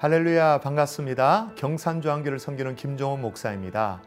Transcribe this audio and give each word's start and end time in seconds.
할렐루야 0.00 0.60
반갑습니다. 0.60 1.52
경산주한교를 1.56 2.38
섬기는 2.38 2.74
김종원 2.74 3.20
목사입니다. 3.20 4.00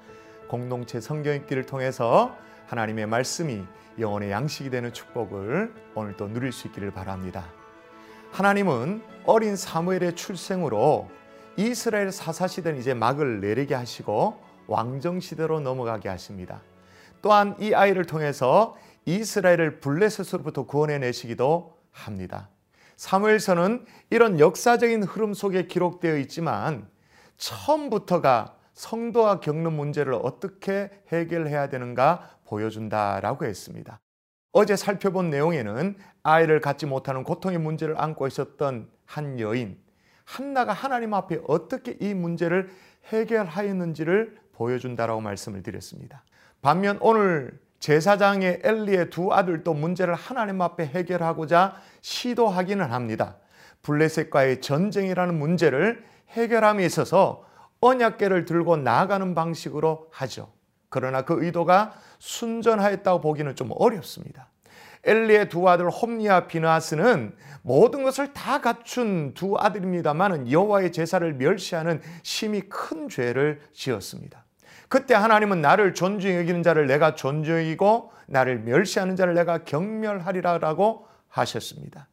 공동체 0.48 1.00
성경 1.00 1.36
읽기를 1.36 1.68
통해서 1.68 2.36
하나님의 2.66 3.06
말씀이 3.06 3.64
영혼의 4.00 4.32
양식이 4.32 4.72
되는 4.72 4.92
축복을 4.92 5.72
오늘 5.94 6.18
또 6.18 6.28
누릴 6.28 6.52
수 6.52 6.66
있기를 6.66 6.90
바랍니다. 6.90 7.46
하나님은 8.32 9.04
어린 9.26 9.56
사무엘의 9.56 10.16
출생으로 10.16 11.12
이스라엘 11.58 12.12
사사시대는 12.12 12.80
이제 12.80 12.96
막을 12.96 13.40
내리게 13.40 13.76
하시고 13.76 14.42
왕정시대로 14.66 15.60
넘어가게 15.60 16.10
하십니다. 16.10 16.64
또한 17.22 17.56
이 17.60 17.76
아이를 17.76 18.06
통해서 18.06 18.76
이스라엘을 19.06 19.80
블레셋으로부터 19.80 20.66
구원해 20.66 20.98
내시기도 20.98 21.78
합니다. 21.92 22.50
사무엘서는 22.98 23.86
이런 24.10 24.40
역사적인 24.40 25.04
흐름 25.04 25.34
속에 25.34 25.68
기록되어 25.68 26.18
있지만 26.18 26.88
처음부터가 27.38 28.56
성도가 28.74 29.40
겪는 29.40 29.74
문제를 29.74 30.14
어떻게 30.14 30.90
해결해야 31.12 31.70
되는가 31.70 32.38
보여준다라고 32.46 33.46
했습니다. 33.46 34.00
어제 34.52 34.76
살펴본 34.76 35.30
내용에는 35.30 35.96
아이를 36.22 36.62
갖지 36.62 36.86
못하는 36.86 37.24
고통의 37.24 37.58
문제를 37.58 38.00
안고 38.00 38.28
있었던 38.28 38.90
한 39.06 39.40
여인 39.40 39.78
한나가 40.26 40.74
하나님 40.74 41.14
앞에 41.14 41.42
어떻게 41.48 41.98
이 42.00 42.14
문제를 42.14 42.70
해결하였는지를 43.08 44.38
보여준다라고 44.54 45.22
말씀을 45.22 45.64
드렸습니다. 45.64 46.24
반면 46.62 46.98
오늘 47.02 47.60
제사장의 47.84 48.62
엘리의 48.64 49.10
두 49.10 49.34
아들도 49.34 49.74
문제를 49.74 50.16
하나님 50.16 50.62
앞에 50.62 50.86
해결하고자 50.86 51.76
시도하기는 52.00 52.90
합니다. 52.90 53.36
블레셋과의 53.82 54.62
전쟁이라는 54.62 55.38
문제를 55.38 56.02
해결함에 56.30 56.86
있어서 56.86 57.44
언약계를 57.82 58.46
들고 58.46 58.78
나아가는 58.78 59.36
방식으로 59.36 60.08
하죠. 60.12 60.50
그러나 60.88 61.24
그 61.24 61.44
의도가 61.44 61.94
순전하였다고 62.20 63.20
보기는 63.20 63.54
좀 63.58 63.72
어렵습니다. 63.76 64.48
엘리의 65.04 65.50
두 65.50 65.68
아들 65.68 65.90
홈니와 65.90 66.48
비나스는 66.48 67.36
모든 67.64 68.04
것을 68.04 68.32
다 68.32 68.62
갖춘 68.62 69.34
두 69.34 69.58
아들입니다만은 69.58 70.50
여호와의 70.50 70.94
제사를 70.94 71.34
멸시하는 71.34 72.02
심히 72.24 72.62
큰 72.62 73.10
죄를 73.10 73.60
지었습니다. 73.74 74.46
그때 74.94 75.16
하나님은 75.16 75.60
나를 75.60 75.96
존중히 75.96 76.36
여기는 76.36 76.62
자를 76.62 76.86
내가 76.86 77.16
존중이고 77.16 78.12
나를 78.28 78.60
멸시하는 78.60 79.16
자를 79.16 79.34
내가 79.34 79.64
경멸하리라라고 79.64 81.08
하셨습니다. 81.30 82.08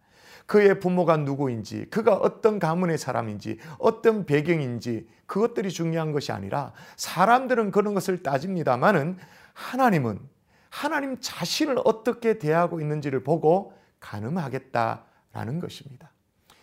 그의 0.46 0.80
부모가 0.80 1.18
누구인지, 1.18 1.90
그가 1.90 2.14
어떤 2.14 2.58
가문의 2.58 2.96
사람인지, 2.96 3.58
어떤 3.78 4.24
배경인지 4.24 5.06
그것들이 5.26 5.68
중요한 5.68 6.12
것이 6.12 6.32
아니라 6.32 6.72
사람들은 6.96 7.70
그런 7.70 7.92
것을 7.92 8.22
따집니다만은 8.22 9.18
하나님은 9.52 10.18
하나님 10.70 11.18
자신을 11.20 11.76
어떻게 11.84 12.38
대하고 12.38 12.80
있는지를 12.80 13.22
보고 13.22 13.74
가늠하겠다라는 14.00 15.60
것입니다. 15.60 16.12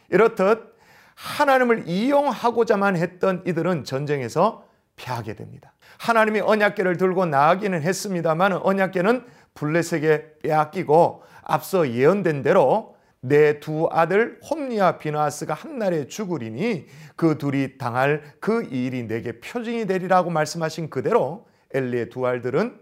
이렇듯 0.09 0.77
하나님을 1.13 1.87
이용하고자만 1.87 2.97
했던 2.97 3.43
이들은 3.45 3.83
전쟁에서 3.83 4.66
패하게 4.97 5.35
됩니다. 5.35 5.73
하나님이 5.99 6.41
언약계를 6.41 6.97
들고 6.97 7.25
나가기는 7.25 7.81
했습니다만 7.81 8.53
언약계는 8.53 9.25
블레셋에 9.53 10.39
빼앗기고 10.43 11.23
앞서 11.43 11.89
예언된 11.89 12.43
대로 12.43 12.97
내 13.21 13.59
두 13.59 13.87
아들 13.91 14.39
홈니와 14.49 14.97
비나스가 14.99 15.53
한날에 15.53 16.07
죽으리니 16.07 16.85
그 17.15 17.37
둘이 17.37 17.77
당할 17.77 18.21
그 18.39 18.63
일이 18.65 19.07
내게 19.07 19.39
표징이 19.39 19.87
되리라고 19.87 20.29
말씀하신 20.29 20.89
그대로 20.89 21.47
엘리의 21.73 22.09
두 22.09 22.27
아들은 22.27 22.79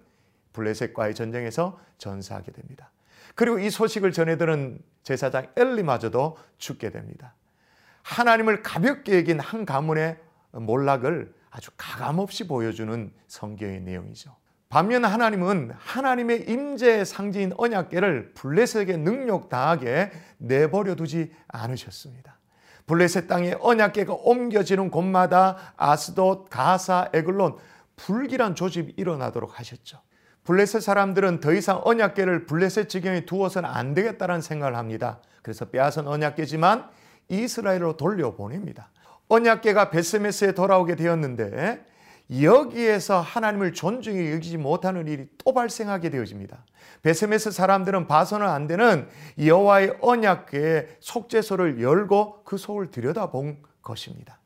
블레셋과의 0.53 1.15
전쟁에서 1.15 1.79
전사하게 1.97 2.51
됩니다. 2.51 2.91
그리고 3.33 3.59
이 3.59 3.69
소식을 3.69 4.11
전해들은 4.11 4.79
제사장 5.03 5.47
엘리마저도 5.55 6.37
죽게 6.57 6.91
됩니다. 6.91 7.33
하나님을 8.03 8.61
가볍게 8.61 9.17
여긴 9.17 9.39
한 9.39 9.65
가문의 9.65 10.17
몰락을 10.51 11.33
아주 11.55 11.71
가감없이 11.77 12.47
보여주는 12.47 13.13
성경의 13.27 13.79
내용이죠. 13.79 14.35
반면 14.67 15.05
하나님은 15.05 15.71
하나님의 15.77 16.49
임재의 16.49 17.05
상징인 17.05 17.53
언약계를 17.55 18.33
블레셋에게 18.33 18.97
능력 18.97 19.47
다하게 19.47 20.11
내버려 20.37 20.95
두지 20.95 21.31
않으셨습니다. 21.47 22.37
블레셋 22.87 23.27
땅에 23.29 23.55
언약계가 23.57 24.13
옮겨지는 24.13 24.91
곳마다 24.91 25.73
아스돗, 25.77 26.49
가사, 26.49 27.09
에글론 27.13 27.55
불길한 27.95 28.55
조집이 28.55 28.93
일어나도록 28.97 29.57
하셨죠. 29.57 30.01
블레셋 30.43 30.81
사람들은 30.81 31.39
더 31.39 31.53
이상 31.53 31.79
언약계를 31.85 32.47
블레셋 32.47 32.89
지경에 32.89 33.25
두어서는 33.25 33.69
안 33.69 33.93
되겠다는 33.93 34.41
생각을 34.41 34.75
합니다. 34.75 35.21
그래서 35.41 35.63
빼앗은 35.63 36.05
언약계지만 36.05 36.89
이스라엘로 37.29 37.95
돌려보냅니다. 37.95 38.89
언약계가 39.27 39.89
베스메스에 39.89 40.53
돌아오게 40.53 40.95
되었는데 40.95 41.85
여기에서 42.41 43.21
하나님을 43.21 43.73
존중히 43.73 44.31
여기지 44.31 44.57
못하는 44.57 45.07
일이 45.07 45.27
또 45.37 45.53
발생하게 45.53 46.09
되어집니다. 46.09 46.65
베스메스 47.03 47.51
사람들은 47.51 48.07
봐서는 48.07 48.47
안 48.47 48.65
되는 48.67 49.07
여호와의 49.43 49.97
언약궤의 50.01 50.97
속죄소를 50.99 51.81
열고 51.81 52.43
그 52.43 52.57
속을 52.57 52.89
들여다본 52.89 53.61
것입니다. 53.81 54.39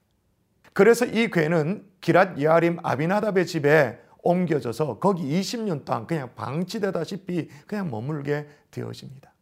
그래서 0.74 1.06
이 1.06 1.30
궤는 1.30 1.86
기랏 2.02 2.42
야림 2.42 2.80
아비나답의 2.84 3.46
집에 3.46 4.00
옮겨져서 4.22 5.00
거기 5.00 5.24
20년 5.40 5.86
동안 5.86 6.06
그냥 6.06 6.30
방치되다시피 6.36 7.50
그냥 7.66 7.90
머물게 7.90 8.48
되어집니다. 8.72 9.34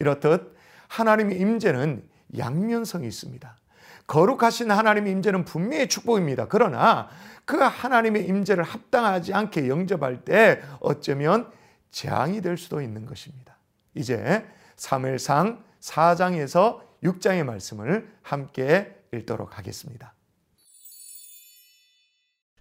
이렇듯 0.00 0.56
하나님의 0.88 1.38
임재는 1.38 2.02
양면성이 2.36 3.06
있습니다. 3.06 3.56
거룩하신 4.10 4.72
하나님의 4.72 5.12
임재는 5.12 5.44
분명히 5.44 5.86
축복입니다. 5.86 6.48
그러나 6.48 7.08
그 7.44 7.56
하나님의 7.58 8.26
임재를 8.26 8.64
합당하지 8.64 9.32
않게 9.32 9.68
영접할 9.68 10.24
때 10.24 10.60
어쩌면 10.80 11.48
재앙이 11.92 12.40
될 12.40 12.56
수도 12.56 12.80
있는 12.80 13.06
것입니다. 13.06 13.56
이제 13.94 14.44
3일상 14.74 15.62
4장에서 15.80 16.80
6장의 17.04 17.44
말씀을 17.44 18.10
함께 18.22 19.00
읽도록 19.12 19.58
하겠습니다. 19.58 20.12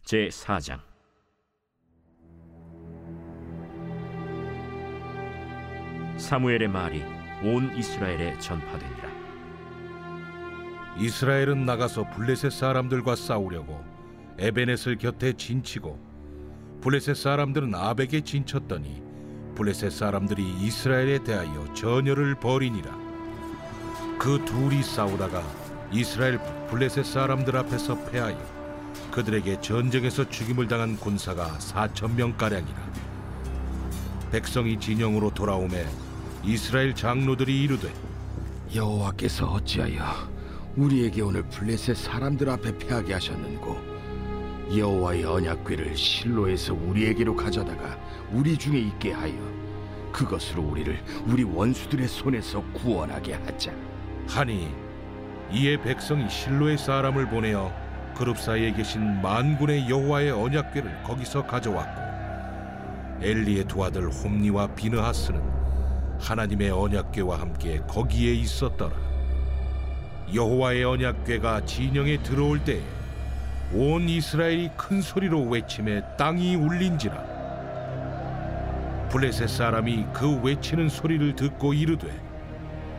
제 0.05 0.27
4장 0.27 0.79
사무엘의 6.17 6.67
말이 6.67 7.03
온 7.43 7.75
이스라엘에 7.75 8.37
전파되니라 8.37 9.08
이스라엘은 10.99 11.65
나가서 11.65 12.09
블레셋 12.09 12.51
사람들과 12.51 13.15
싸우려고 13.15 13.81
에베넷을 14.37 14.97
곁에 14.97 15.31
진치고 15.31 15.97
블레셋 16.81 17.15
사람들은 17.15 17.73
아벡에 17.73 18.21
진쳤더니 18.21 19.01
블레셋 19.55 19.93
사람들이 19.93 20.43
이스라엘에 20.59 21.23
대하여 21.23 21.73
전열을 21.73 22.35
벌이니라. 22.35 22.97
그 24.17 24.43
둘이 24.45 24.83
싸우다가 24.83 25.41
이스라엘 25.93 26.37
블레셋 26.69 27.05
사람들 27.05 27.55
앞에서 27.55 27.97
패하여 28.05 28.37
그들에게 29.11 29.61
전쟁에서 29.61 30.29
죽임을 30.29 30.67
당한 30.67 30.97
군사가 30.97 31.57
4천 31.59 32.15
명 32.15 32.35
가량이라. 32.35 32.77
백성이 34.31 34.77
진영으로 34.77 35.33
돌아오매 35.33 35.85
이스라엘 36.43 36.93
장로들이 36.93 37.63
이르되 37.63 37.91
여호와께서 38.75 39.47
어찌하여 39.47 40.28
우리에게 40.79 41.21
오늘 41.21 41.43
블레셋 41.43 41.97
사람들 41.97 42.49
앞에 42.49 42.77
패하게 42.77 43.13
하셨는고 43.13 43.77
여호와의 44.77 45.25
언약궤를 45.25 45.97
실로에서 45.97 46.73
우리에게로 46.73 47.35
가져다가 47.35 47.97
우리 48.31 48.57
중에 48.57 48.79
있게 48.79 49.11
하여 49.11 49.33
그것으로 50.13 50.63
우리를 50.63 50.97
우리 51.27 51.43
원수들의 51.43 52.07
손에서 52.07 52.63
구원하게 52.73 53.33
하자. 53.33 53.73
하니 54.27 54.73
이에 55.51 55.75
백성이 55.81 56.29
실로의 56.29 56.77
사람을 56.77 57.29
보내어 57.29 57.73
그룹 58.15 58.37
사이에 58.37 58.71
계신 58.71 59.21
만군의 59.21 59.89
여호와의 59.89 60.31
언약궤를 60.31 61.03
거기서 61.03 61.45
가져왔고 61.45 63.21
엘리의 63.21 63.65
두 63.65 63.83
아들 63.83 64.09
홈니와 64.09 64.67
비느하스는 64.75 65.41
하나님의 66.19 66.71
언약궤와 66.71 67.41
함께 67.41 67.81
거기에 67.85 68.33
있었더라 68.33 69.08
여호와의 70.33 70.83
언약궤가 70.83 71.65
진영에 71.65 72.21
들어올 72.23 72.63
때에 72.63 72.81
온 73.73 74.07
이스라엘이 74.09 74.71
큰 74.77 75.01
소리로 75.01 75.43
외침에 75.43 76.01
땅이 76.17 76.55
울린지라 76.55 77.39
블레셋 79.11 79.49
사람이 79.49 80.05
그 80.13 80.39
외치는 80.41 80.89
소리를 80.89 81.35
듣고 81.35 81.73
이르되 81.73 82.07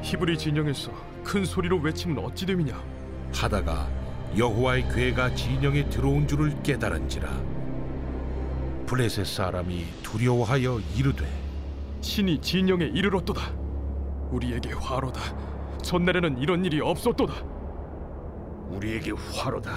히브리 0.03 0.39
진영에서 0.39 0.93
큰 1.25 1.45
소리로 1.45 1.79
외치면 1.79 2.25
어찌 2.25 2.47
됨이냐 2.47 2.81
하다가 3.35 3.89
여호와의 4.37 4.89
괴가 4.89 5.35
진영에 5.35 5.89
들어온 5.89 6.27
줄을 6.27 6.61
깨달은지라 6.63 7.29
블레셋 8.87 9.27
사람이 9.27 9.85
두려워하여 10.03 10.81
이르되 10.97 11.41
신이 12.01 12.41
진영에 12.41 12.87
이르렀도다. 12.87 13.53
우리에게 14.31 14.73
화로다. 14.73 15.21
전날에는 15.83 16.39
이런 16.39 16.65
일이 16.65 16.81
없었도다. 16.81 17.35
우리에게 18.71 19.13
화로다. 19.13 19.73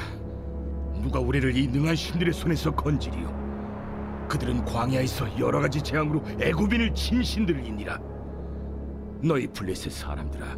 누가 1.02 1.20
우리를 1.20 1.56
이 1.58 1.68
능한 1.68 1.96
신들의 1.96 2.34
손에서 2.34 2.72
건지리요? 2.72 3.44
그들은 4.30 4.64
광야에서 4.66 5.40
여러 5.40 5.60
가지 5.60 5.82
재앙으로 5.82 6.24
애굽인을 6.40 6.94
친 6.94 7.22
신들이니라. 7.22 8.00
너희 9.22 9.48
블레셋 9.48 9.92
사람들아, 9.92 10.58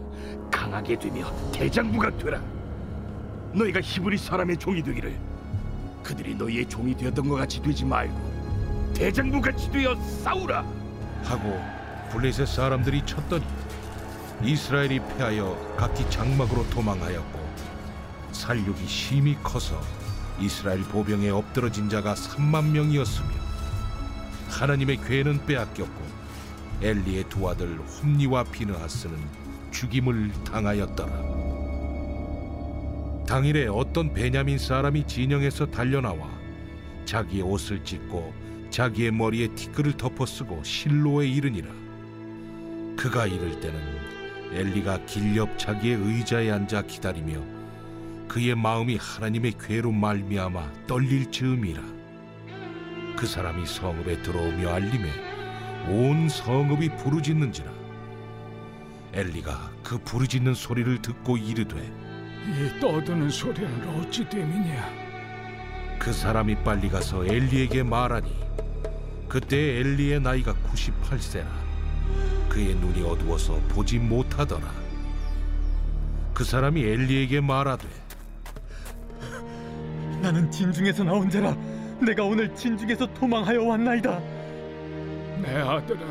강하게 0.52 0.98
되며 0.98 1.26
대장부가 1.52 2.16
되라. 2.18 2.42
너희가 3.54 3.80
히브리 3.82 4.18
사람의 4.18 4.58
종이 4.58 4.82
되기를 4.84 5.16
그들이 6.04 6.36
너희의 6.36 6.66
종이 6.68 6.96
되었던 6.96 7.28
것 7.28 7.36
같이 7.36 7.62
되지 7.62 7.86
말고 7.86 8.14
대장부 8.94 9.42
같이 9.42 9.72
되어 9.72 9.96
싸우라. 9.96 10.64
하고 11.24 11.60
블레셋 12.12 12.48
사람들이 12.48 13.06
쳤더니 13.06 13.44
이스라엘이 14.44 15.00
패하여 15.00 15.76
각기 15.78 16.10
장막으로 16.10 16.70
도망하였고 16.70 17.46
살육이 18.32 18.86
심히 18.88 19.36
커서 19.42 19.80
이스라엘 20.40 20.82
보병에 20.82 21.30
엎드러진 21.30 21.90
자가 21.90 22.14
3만 22.14 22.70
명이었으며 22.72 23.30
하나님의 24.50 24.98
괴는 24.98 25.46
빼앗겼고 25.46 26.06
엘리의 26.82 27.30
두 27.30 27.50
아들 27.50 27.80
홈니와 27.80 28.44
비느하스는 28.44 29.18
죽임을 29.72 30.32
당하였더라. 30.44 31.46
당일에 33.26 33.68
어떤 33.68 34.14
베냐민 34.14 34.58
사람이 34.58 35.08
진영에서 35.08 35.68
달려나와 35.68 36.30
자기의 37.06 37.44
옷을 37.44 37.84
찢고 37.84 38.34
자기의 38.70 39.12
머리에 39.12 39.48
티끌을 39.56 39.94
덮어 39.94 40.26
쓰고 40.26 40.64
실로에 40.64 41.28
이르니라. 41.28 41.70
그가 42.98 43.26
이를 43.26 43.60
때는 43.60 43.95
엘리가 44.56 45.06
길 45.06 45.36
옆 45.36 45.60
자기의 45.60 45.96
의자에 45.96 46.50
앉아 46.50 46.84
기다리며 46.84 47.42
그의 48.28 48.56
마음이 48.56 48.98
하나님의 48.98 49.56
괴로 49.60 49.92
말미암아 49.92 50.88
떨릴 50.88 51.30
즈음이라 51.30 51.82
그 53.18 53.28
사람이 53.28 53.66
성읍에 53.66 54.22
들어오며 54.22 54.70
알림에 54.70 55.10
온 55.90 56.30
성읍이 56.30 56.96
부르짖는지라 56.98 57.72
엘리가 59.14 59.72
그 59.84 59.98
부르짖는 60.00 60.54
소리를 60.54 61.02
듣고 61.02 61.38
이르되 61.38 61.80
이 62.46 62.80
떠드는 62.80 63.30
소리는 63.30 63.90
어찌 63.90 64.28
됨이냐? 64.30 64.90
그 66.00 66.14
사람이 66.14 66.64
빨리 66.64 66.90
가서 66.90 67.26
엘리에게 67.26 67.84
말하니 67.84 68.34
그때 69.28 69.80
엘리의 69.80 70.22
나이가 70.22 70.54
98세라 70.54 71.46
그의 72.50 72.76
눈이 72.76 73.04
어두워서 73.04 73.60
보지 73.70 74.00
못 74.00 74.25
하더라. 74.38 74.72
그 76.34 76.44
사람이 76.44 76.84
엘리에게 76.84 77.42
말하되 77.42 77.88
나는 80.22 80.50
진중에서 80.52 81.04
나온 81.04 81.30
자라. 81.30 81.56
내가 82.02 82.24
오늘 82.24 82.54
진중에서 82.56 83.14
도망하여 83.14 83.64
왔나이다. 83.64 84.20
내 85.42 85.56
아들아, 85.56 86.02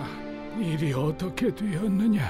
일이 0.58 0.92
어떻게 0.92 1.54
되었느냐? 1.54 2.22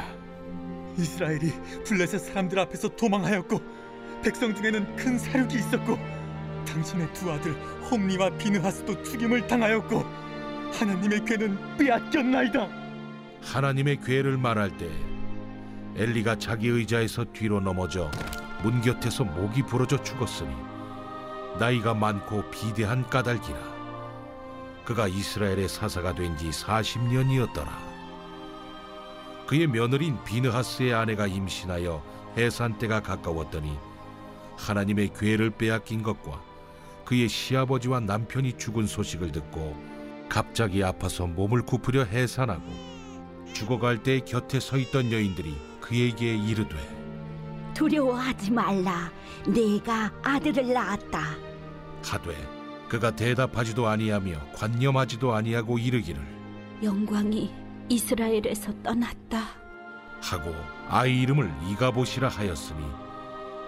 이스라엘이 0.98 1.52
블레셋 1.84 2.20
사람들 2.20 2.58
앞에서 2.58 2.88
도망하였고 2.88 3.60
백성 4.22 4.54
중에는 4.54 4.96
큰 4.96 5.18
사륙이 5.18 5.54
있었고 5.54 5.98
당신의 6.66 7.12
두 7.12 7.30
아들 7.30 7.52
홈니와 7.90 8.30
비느하스도 8.38 9.02
죽임을 9.02 9.46
당하였고 9.46 10.04
하나님의 10.72 11.24
괴는 11.24 11.76
빼앗겼나이다. 11.76 12.68
하나님의 13.42 14.00
괴를 14.00 14.38
말할 14.38 14.76
때 14.78 14.88
엘리가 15.96 16.36
자기 16.38 16.68
의자에서 16.68 17.24
뒤로 17.32 17.60
넘어져 17.60 18.10
문 18.62 18.80
곁에서 18.80 19.24
목이 19.24 19.62
부러져 19.62 20.02
죽었으니 20.02 20.52
나이가 21.58 21.94
많고 21.94 22.50
비대한 22.50 23.08
까닭이라. 23.08 23.74
그가 24.84 25.06
이스라엘의 25.06 25.68
사사가 25.68 26.14
된 26.14 26.36
지 26.36 26.50
40년이었더라. 26.50 27.68
그의 29.46 29.66
며느리인 29.66 30.22
비느하스의 30.24 30.94
아내가 30.94 31.26
임신하여 31.26 32.02
해산 32.36 32.76
때가 32.78 33.00
가까웠더니 33.00 33.78
하나님의 34.56 35.10
괴를 35.14 35.50
빼앗긴 35.50 36.02
것과 36.02 36.42
그의 37.04 37.28
시아버지와 37.28 38.00
남편이 38.00 38.54
죽은 38.54 38.86
소식을 38.86 39.30
듣고 39.32 39.76
갑자기 40.28 40.82
아파서 40.82 41.26
몸을 41.26 41.62
굽으려 41.62 42.04
해산하고 42.04 42.64
죽어갈 43.52 44.02
때 44.02 44.20
곁에 44.20 44.58
서 44.58 44.76
있던 44.78 45.12
여인들이 45.12 45.54
그에게 45.84 46.34
이르되 46.34 46.74
두려워하지 47.74 48.52
말라. 48.52 49.12
내가 49.46 50.10
아들을 50.22 50.72
낳았다. 50.72 51.20
하되 52.02 52.34
그가 52.88 53.14
대답하지도 53.14 53.86
아니하며 53.86 54.52
관념하지도 54.54 55.34
아니하고 55.34 55.78
이르기를 55.78 56.22
영광이 56.82 57.52
이스라엘에서 57.90 58.72
떠났다. 58.82 59.40
하고 60.22 60.54
아이 60.88 61.20
이름을 61.20 61.52
이가보시라 61.68 62.28
하였으니 62.28 62.82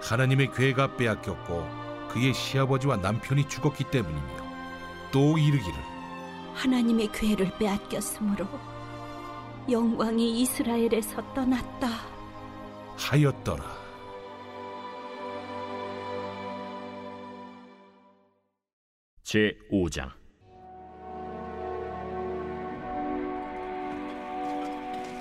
하나님의 0.01 0.53
괴가 0.53 0.95
빼앗겼고 0.95 2.07
그의 2.09 2.33
시아버지와 2.33 2.97
남편이 2.97 3.47
죽었기 3.47 3.91
때문이며 3.91 4.47
또 5.11 5.37
이르기를 5.37 5.75
하나님의 6.55 7.11
괴를 7.11 7.51
빼앗겼으므로 7.59 8.47
영광이 9.69 10.41
이스라엘에서 10.41 11.33
떠났다. 11.33 11.89
하였더라. 12.95 13.63
제 19.23 19.57
5장. 19.69 20.09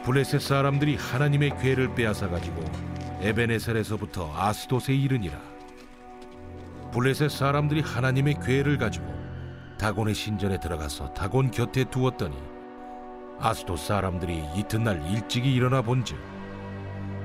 블레셋 0.04 0.40
사람들이 0.40 0.94
하나님의 0.94 1.58
괴를 1.58 1.92
빼앗아 1.96 2.28
가지고 2.28 2.62
에베네셀에서부터 3.20 4.32
아스돗에 4.32 4.94
이르니라. 4.94 5.36
블레셋 6.92 7.32
사람들이 7.32 7.80
하나님의 7.80 8.38
괴를 8.40 8.78
가지고 8.78 9.06
다곤의 9.76 10.14
신전에 10.14 10.60
들어가서 10.60 11.12
다곤 11.14 11.50
곁에 11.50 11.82
두었더니 11.90 12.55
아스돗 13.38 13.78
사람들이 13.78 14.44
이튿날 14.56 15.02
일찍이 15.10 15.54
일어나 15.54 15.82
본즉 15.82 16.18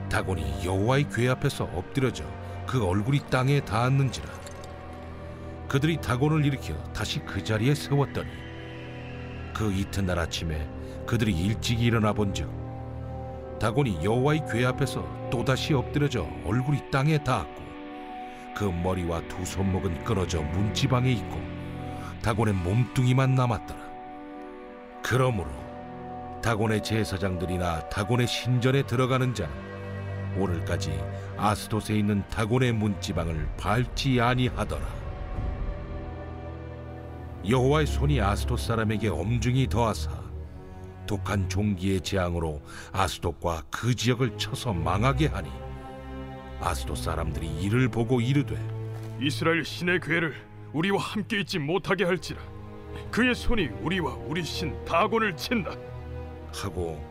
다곤이 0.09 0.65
여호와의 0.65 1.07
괴 1.09 1.29
앞에서 1.29 1.63
엎드려져 1.63 2.25
그 2.67 2.85
얼굴이 2.85 3.21
땅에 3.29 3.61
닿았는지라. 3.61 4.27
그들이 5.69 5.97
다곤을 6.01 6.45
일으켜 6.45 6.73
다시 6.93 7.19
그 7.19 7.41
자리에 7.41 7.73
세웠더니 7.73 8.29
그 9.53 9.71
이튿날 9.71 10.19
아침에 10.19 10.67
그들이 11.07 11.33
일찍이 11.33 11.85
일어나 11.85 12.11
본즉 12.11 12.49
다곤이 13.59 14.03
여호와의 14.03 14.43
괴 14.51 14.65
앞에서 14.65 15.29
또다시 15.29 15.73
엎드려져 15.73 16.27
얼굴이 16.45 16.91
땅에 16.91 17.23
닿았고 17.23 17.61
그 18.53 18.65
머리와 18.65 19.21
두 19.29 19.45
손목은 19.45 20.03
끊어져 20.03 20.41
문지방에 20.41 21.09
있고 21.09 21.39
다곤의 22.21 22.53
몸뚱이만 22.55 23.33
남았더라. 23.33 23.79
그러므로 25.01 25.70
다곤의 26.41 26.83
제사장들이나 26.83 27.89
다곤의 27.89 28.27
신전에 28.27 28.83
들어가는 28.83 29.33
자는 29.33 29.53
오늘까지 30.37 30.91
아스돗에 31.37 31.97
있는 31.97 32.23
다곤의 32.29 32.71
문지방을 32.73 33.49
밟지 33.57 34.19
아니하더라 34.19 34.85
여호와의 37.47 37.87
손이 37.87 38.21
아스돗 38.21 38.59
사람에게 38.59 39.09
엄중히 39.09 39.67
더하사 39.67 40.11
독한 41.07 41.49
종기의 41.49 42.01
재앙으로 42.01 42.61
아스돗과 42.91 43.63
그 43.69 43.93
지역을 43.95 44.37
쳐서 44.37 44.73
망하게 44.73 45.27
하니 45.27 45.49
아스돗 46.61 46.95
사람들이 46.97 47.47
이를 47.61 47.89
보고 47.89 48.21
이르되 48.21 48.55
이스라엘 49.19 49.65
신의 49.65 49.99
괴를 49.99 50.33
우리와 50.73 50.99
함께 50.99 51.41
있지 51.41 51.59
못하게 51.59 52.05
할지라. 52.05 52.41
그의 53.11 53.35
손이 53.35 53.67
우리와 53.81 54.15
우리 54.25 54.43
신 54.43 54.83
다곤을 54.85 55.35
친다. 55.35 55.71
하고 56.53 57.01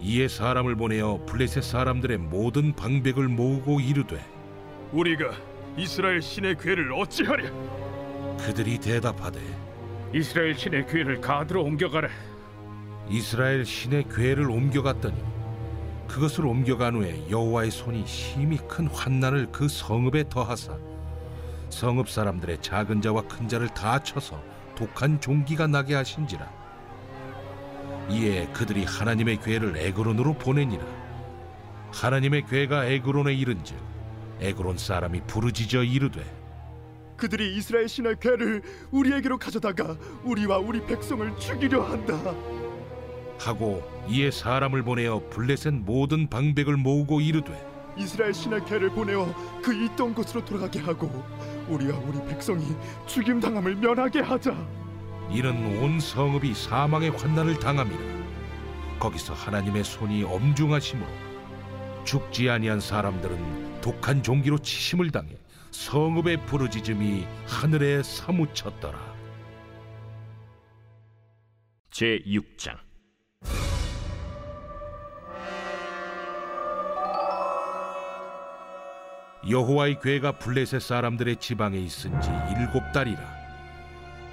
이에 0.00 0.28
사람을 0.28 0.76
보내어 0.76 1.24
블레셋 1.26 1.62
사람들의 1.62 2.18
모든 2.18 2.74
방백을 2.74 3.28
모으고 3.28 3.80
이르되 3.80 4.24
우리가 4.92 5.32
이스라엘 5.76 6.22
신의 6.22 6.56
괴를 6.58 6.92
어찌하랴? 6.92 7.50
그들이 8.38 8.78
대답하되 8.78 9.40
이스라엘 10.12 10.54
신의 10.54 10.86
괴를 10.86 11.20
가드로 11.20 11.64
옮겨가라. 11.64 12.08
이스라엘 13.08 13.64
신의 13.64 14.04
괴를 14.08 14.48
옮겨갔더니 14.50 15.16
그것을 16.06 16.46
옮겨간 16.46 16.94
후에 16.94 17.28
여호와의 17.30 17.70
손이 17.70 18.06
심히 18.06 18.56
큰 18.68 18.86
환난을 18.86 19.48
그 19.50 19.68
성읍에 19.68 20.28
더하사 20.28 20.76
성읍 21.70 22.08
사람들의 22.08 22.62
작은 22.62 23.00
자와 23.00 23.22
큰 23.22 23.48
자를 23.48 23.68
다 23.68 23.98
쳐서 24.02 24.40
독한 24.76 25.20
종기가 25.20 25.66
나게 25.66 25.94
하신지라 25.94 26.63
이에 28.10 28.46
그들이 28.52 28.84
하나님의 28.84 29.40
괴를 29.40 29.76
에그론으로 29.76 30.34
보내니라 30.34 30.84
하나님의 31.92 32.46
괴가 32.46 32.86
에그론에 32.86 33.34
이른즉 33.34 33.76
에그론 34.40 34.78
사람이 34.78 35.22
부르짖어 35.26 35.82
이르되 35.84 36.24
그들이 37.16 37.56
이스라엘 37.56 37.88
신의 37.88 38.16
괴를 38.20 38.62
우리에게로 38.90 39.38
가져다가 39.38 39.96
우리와 40.24 40.58
우리 40.58 40.84
백성을 40.84 41.38
죽이려 41.38 41.82
한다. 41.82 42.34
하고 43.38 43.82
이에 44.08 44.30
사람을 44.30 44.82
보내어 44.82 45.28
블레셋 45.30 45.74
모든 45.74 46.28
방백을 46.28 46.76
모으고 46.76 47.20
이르되 47.20 47.52
이스라엘 47.96 48.34
신의 48.34 48.64
괴를 48.64 48.90
보내어 48.90 49.32
그 49.62 49.72
있던 49.72 50.14
곳으로 50.14 50.44
돌아가게 50.44 50.80
하고 50.80 51.24
우리와 51.68 51.96
우리 51.98 52.18
백성이 52.26 52.64
죽임 53.06 53.40
당함을 53.40 53.76
면하게 53.76 54.20
하자. 54.20 54.83
이는 55.30 55.82
온 55.82 56.00
성읍이 56.00 56.54
사망의 56.54 57.10
환난을 57.10 57.58
당함이라. 57.58 58.24
거기서 58.98 59.34
하나님의 59.34 59.84
손이 59.84 60.22
엄중하심으로 60.24 61.08
죽지 62.04 62.50
아니한 62.50 62.80
사람들은 62.80 63.80
독한 63.80 64.22
종기로 64.22 64.58
치심을 64.58 65.10
당해 65.10 65.36
성읍의 65.70 66.46
부르짖음이 66.46 67.26
하늘에 67.46 68.02
사무쳤더라. 68.02 69.14
제 71.90 72.20
6장. 72.26 72.78
여호와의 79.48 80.00
괴가 80.00 80.38
블레셋 80.38 80.80
사람들의 80.80 81.36
지방에 81.36 81.78
있은지 81.78 82.30
일곱 82.56 82.80
달이라 82.92 83.43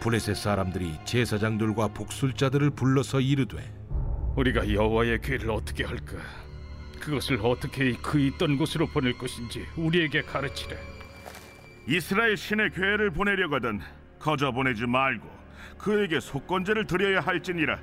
블레셋 0.02 0.36
사람들이 0.36 0.98
제사장들과 1.06 1.90
복술자들을 1.90 2.72
불러서 2.72 3.20
이르되 3.22 3.58
우리가 4.36 4.74
여호와의 4.74 5.22
괴를 5.22 5.52
어떻게 5.52 5.84
할까? 5.84 6.18
그것을 7.00 7.40
어떻게 7.44 7.94
그 7.94 8.20
있던 8.20 8.58
곳으로 8.58 8.88
보낼 8.88 9.16
것인지 9.18 9.66
우리에게 9.78 10.24
가르치래. 10.24 10.76
이스라엘 11.88 12.36
신의 12.36 12.72
괴를 12.72 13.12
보내려거든 13.12 13.80
거저 14.20 14.52
보내지 14.52 14.88
말고 14.88 15.28
그에게 15.78 16.20
속건제를 16.20 16.88
드려야 16.88 17.22
할지니라 17.22 17.80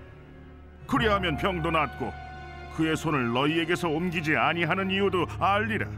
그리하면 0.87 1.37
병도 1.37 1.71
낫고 1.71 2.13
그의 2.77 2.97
손을 2.97 3.33
너희에게서 3.33 3.89
옮기지 3.89 4.37
아니하는 4.37 4.91
이유도 4.91 5.27
알리라 5.41 5.89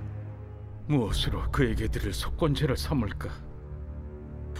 무엇으로 0.88 1.50
그에게 1.50 1.88
드릴 1.88 2.12
속건제를 2.12 2.76
삼을까? 2.76 3.49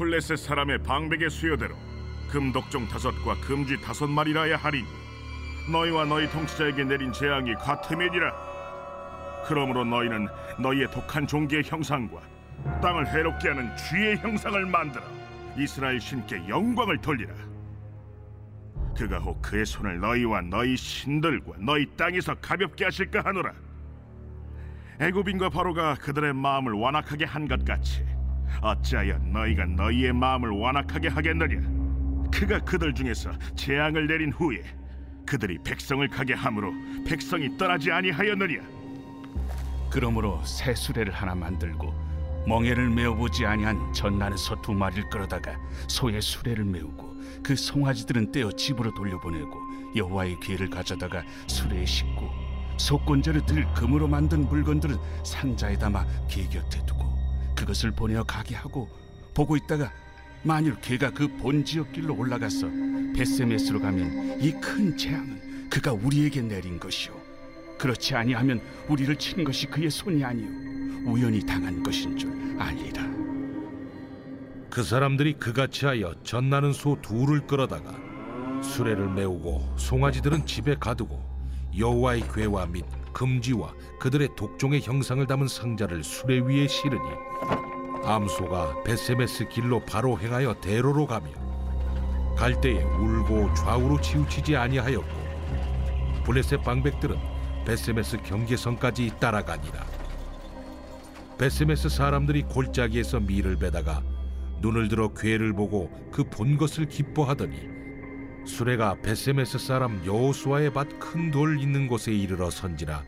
블레셋 0.01 0.39
사람의 0.39 0.83
방백의 0.83 1.29
수요대로 1.29 1.77
금독종 2.31 2.89
다섯과 2.89 3.39
금쥐 3.43 3.83
다섯 3.83 4.07
마리라야 4.07 4.57
하리니 4.57 4.89
너희와 5.71 6.07
너희 6.07 6.27
통치자에게 6.31 6.85
내린 6.85 7.13
재앙이 7.13 7.53
같음이니라. 7.57 8.33
그러므로 9.47 9.85
너희는 9.85 10.27
너희의 10.59 10.91
독한 10.91 11.27
종기의 11.27 11.65
형상과 11.67 12.23
땅을 12.81 13.09
해롭게 13.09 13.49
하는 13.49 13.77
쥐의 13.77 14.17
형상을 14.17 14.65
만들어 14.65 15.05
이스라엘 15.59 16.01
신께 16.01 16.49
영광을 16.49 16.99
돌리라. 16.99 17.35
그가 18.97 19.19
혹 19.19 19.43
그의 19.43 19.67
손을 19.67 20.01
너희와 20.01 20.41
너희 20.41 20.79
신들과 20.79 21.53
너희 21.59 21.85
땅에서 21.99 22.35
가볍게 22.37 22.87
하실까 22.87 23.21
하노라. 23.23 23.53
애굽인과 24.99 25.51
바로가 25.51 25.97
그들의 25.97 26.33
마음을 26.33 26.73
완악하게 26.73 27.27
한 27.27 27.47
것 27.47 27.63
같이 27.67 28.03
어찌하여 28.63 29.19
너희가 29.19 29.67
너희의 29.67 30.13
마음을 30.13 30.51
완악하게 30.51 31.09
하겠느냐? 31.09 31.61
그가 32.31 32.61
그들 32.61 32.95
중에서 32.95 33.33
재앙을 33.55 34.07
내린 34.07 34.33
후에 34.33 34.63
그들이 35.27 35.59
백성을 35.63 36.07
가게 36.09 36.35
함으로 36.35 36.73
백성이 37.07 37.57
떠나지 37.57 37.91
아니하였느냐? 37.91 38.61
그러므로 39.91 40.41
새 40.45 40.75
수레를 40.75 41.13
하나 41.13 41.35
만들고 41.35 41.93
멍에를 42.47 42.89
메어보지 42.91 43.45
아니한 43.45 43.93
전나는 43.93 44.37
소두 44.37 44.73
마리를 44.73 45.11
끌어다가 45.11 45.57
소의 45.89 46.23
수레를 46.23 46.65
메우고 46.65 47.15
그 47.43 47.55
송아지들은 47.55 48.33
떼어 48.33 48.51
집으로 48.53 48.95
돌려보내고 48.95 49.51
여호와의 49.97 50.39
귀를 50.41 50.71
가져다가 50.71 51.23
수레에 51.47 51.85
싣고 51.85 52.31
속건제를 52.79 53.45
들 53.45 53.71
금으로 53.75 54.09
만든 54.09 54.49
물건들은 54.49 54.97
상자에 55.23 55.77
담아 55.77 56.07
개 56.29 56.45
곁에 56.49 56.85
두고 56.87 57.20
그것을 57.61 57.91
보내어 57.91 58.23
가게 58.25 58.55
하고 58.55 58.89
보고 59.35 59.55
있다가 59.55 59.93
만일 60.43 60.81
개가 60.81 61.11
그 61.11 61.29
본 61.29 61.63
지역 61.65 61.93
길로 61.93 62.17
올라가서 62.17 62.67
베세메스로 63.15 63.81
가면 63.81 64.41
이 64.41 64.53
큰 64.61 64.97
재앙은 64.97 65.69
그가 65.69 65.93
우리에게 65.93 66.41
내린 66.41 66.81
것이요 66.81 67.13
그렇지 67.79 68.15
아니하면 68.15 68.63
우리를 68.89 69.15
친 69.17 69.45
것이 69.45 69.67
그의 69.67 69.91
손이 69.91 70.25
아니요 70.25 70.49
우연히 71.05 71.45
당한 71.45 71.83
것인 71.83 72.17
줄 72.17 72.31
알리라. 72.59 73.03
그 74.71 74.83
사람들이 74.83 75.35
그같이 75.35 75.85
하여 75.87 76.15
전나는 76.25 76.73
소 76.73 76.97
둘을 77.03 77.47
끌어다가 77.47 77.93
수레를 78.63 79.09
메우고 79.11 79.75
송아지들은 79.77 80.47
집에 80.47 80.77
가두고 80.79 81.21
여호와의 81.77 82.25
괴와 82.33 82.67
및 82.67 82.85
금지와 83.13 83.75
그들의 83.99 84.31
독종의 84.37 84.83
형상을 84.83 85.27
담은 85.27 85.49
상자를 85.49 86.03
수레 86.05 86.41
위에 86.41 86.67
실으니 86.69 87.03
암소가 88.05 88.83
베세메스 88.85 89.49
길로 89.49 89.81
바로 89.85 90.19
행하여 90.19 90.55
대로로 90.61 91.07
가며 91.07 91.31
갈 92.37 92.59
때에 92.61 92.83
울고 92.83 93.53
좌우로 93.55 94.01
치우치지 94.01 94.57
아니하였고 94.57 95.31
블레셋 96.25 96.63
방백들은 96.63 97.17
벧세메스 97.67 98.19
경계선까지 98.23 99.13
따라가니라. 99.21 99.85
벧세메스 101.39 101.89
사람들이 101.89 102.43
골짜기에서 102.45 103.21
밀을 103.21 103.57
베다가 103.57 104.03
눈을 104.61 104.89
들어 104.89 105.09
궤를 105.13 105.53
보고 105.55 105.91
그 106.11 106.25
본 106.25 106.57
것을 106.57 106.87
기뻐하더니 106.87 107.80
수레가 108.51 108.97
벧세메스 109.01 109.59
사람 109.59 110.05
여호수아의 110.05 110.73
밭 110.73 110.99
큰 110.99 111.31
돌 111.31 111.61
있는 111.61 111.87
곳에 111.87 112.13
이르러 112.13 112.51
선지라. 112.51 113.03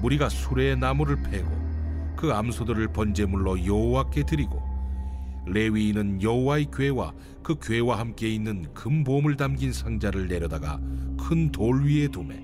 무리가 0.00 0.28
수레의 0.28 0.76
나무를 0.76 1.20
패고 1.22 2.14
그 2.14 2.32
암소들을 2.32 2.88
번제물로 2.88 3.64
여호와께 3.64 4.24
드리고 4.24 4.62
레위인은 5.46 6.22
여호와의 6.22 6.66
궤와 6.72 7.14
그 7.42 7.58
괴와 7.58 7.98
함께 7.98 8.28
있는 8.28 8.72
금보물 8.74 9.36
담긴 9.36 9.72
상자를 9.72 10.28
내려다가 10.28 10.78
큰 11.18 11.50
돌 11.50 11.82
위에 11.84 12.08
두매. 12.08 12.40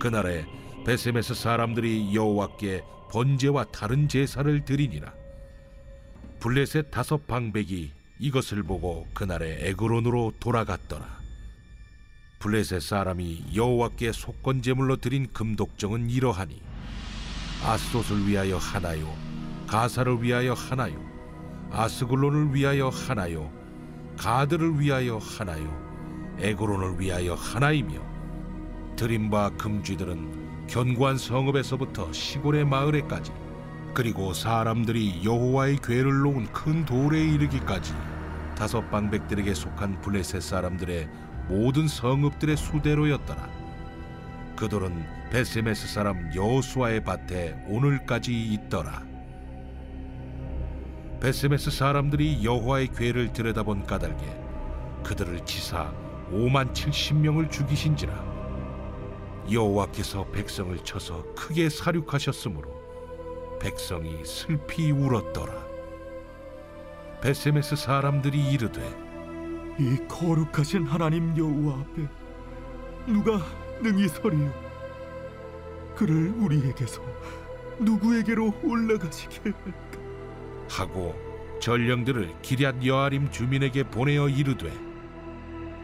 그날에 0.00 0.44
베세메스 0.84 1.34
사람들이 1.34 2.14
여호와께 2.14 2.82
번제와 3.12 3.64
다른 3.66 4.08
제사를 4.08 4.64
드리니라. 4.64 5.14
블레셋 6.40 6.90
다섯 6.90 7.26
방백이 7.26 7.92
이것을 8.22 8.62
보고 8.62 9.06
그날에 9.14 9.56
에그론으로 9.68 10.34
돌아갔더라. 10.38 11.06
블레셋 12.38 12.82
사람이 12.82 13.46
여호와께 13.54 14.12
속건 14.12 14.60
제물로 14.60 14.96
드린 14.96 15.26
금독정은 15.32 16.10
이러하니 16.10 16.60
아스돗을 17.64 18.28
위하여 18.28 18.58
하나요, 18.58 19.10
가사를 19.66 20.22
위하여 20.22 20.52
하나요, 20.52 21.02
아스글론을 21.70 22.54
위하여 22.54 22.90
하나요, 22.90 23.50
가드를 24.18 24.78
위하여 24.78 25.16
하나요, 25.16 26.36
에그론을 26.40 27.00
위하여 27.00 27.34
하나이며 27.34 28.02
드림바 28.96 29.56
금쥐들은 29.56 30.66
견고한 30.66 31.16
성읍에서부터 31.16 32.12
시골의 32.12 32.66
마을에까지 32.66 33.32
그리고 33.92 34.32
사람들이 34.32 35.24
여호와의 35.24 35.78
괴를 35.82 36.20
놓은 36.20 36.52
큰 36.52 36.84
돌에 36.84 37.22
이르기까지 37.22 37.92
다섯 38.60 38.90
방백들에게 38.90 39.54
속한 39.54 40.02
블레셋 40.02 40.42
사람들의 40.42 41.08
모든 41.48 41.88
성읍들의 41.88 42.58
수대로였더라. 42.58 43.48
그 44.54 44.68
돌은 44.68 45.02
벧세메스 45.30 45.88
사람 45.88 46.30
여호수아의 46.34 47.02
밭에 47.02 47.64
오늘까지 47.68 48.38
있더라. 48.52 49.02
벧세메스 51.20 51.70
사람들이 51.70 52.44
여호와의 52.44 52.88
궤를 52.88 53.32
들여다본 53.32 53.86
까닭에 53.86 54.40
그들을 55.04 55.42
치사 55.46 55.90
5만 56.30 56.74
70명을 56.74 57.50
죽이신지라. 57.50 58.12
여호와께서 59.50 60.26
백성을 60.32 60.76
쳐서 60.84 61.24
크게 61.34 61.70
살륙하셨으므로 61.70 63.58
백성이 63.58 64.22
슬피 64.26 64.90
울었더라. 64.90 65.69
벧세메스 67.20 67.76
사람들이 67.76 68.50
이르되 68.52 68.80
이 69.78 69.96
거룩하신 70.08 70.86
하나님 70.86 71.36
여호와 71.36 71.80
앞에 71.80 72.08
누가 73.06 73.40
능히 73.82 74.08
서리요? 74.08 74.52
그를 75.96 76.32
우리에게서 76.38 77.02
누구에게로 77.78 78.54
올라가시게 78.62 79.40
할까? 79.44 79.72
하고 80.68 81.14
전령들을 81.60 82.36
기럇 82.42 82.86
여아림 82.86 83.30
주민에게 83.30 83.84
보내어 83.84 84.28
이르되 84.28 84.72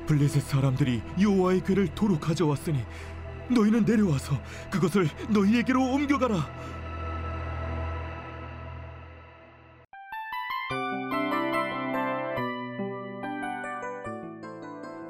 블레셋 0.07 0.43
사람들이 0.43 1.03
여호와의 1.21 1.65
궤를 1.65 1.89
도로 1.89 2.19
가져왔으니 2.19 2.83
너희는 3.51 3.85
내려와서 3.85 4.41
그것을 4.71 5.09
너희에게로 5.29 5.83
옮겨가라. 5.83 6.49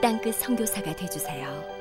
땅끝 0.00 0.34
선교사가 0.36 0.94
되주세요. 0.94 1.75